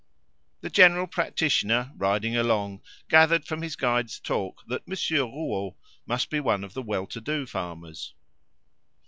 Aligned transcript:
The 0.61 0.71
general 0.71 1.05
practitioner, 1.05 1.91
riding 1.95 2.35
along, 2.35 2.81
gathered 3.07 3.45
from 3.45 3.61
his 3.61 3.75
guide's 3.75 4.19
talk 4.19 4.63
that 4.65 4.87
Monsieur 4.87 5.25
Rouault 5.25 5.75
must 6.07 6.31
be 6.31 6.39
one 6.39 6.63
of 6.63 6.73
the 6.73 6.81
well 6.81 7.05
to 7.05 7.21
do 7.21 7.45
farmers. 7.45 8.15